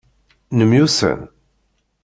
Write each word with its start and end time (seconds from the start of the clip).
Nemyussan? 0.57 1.19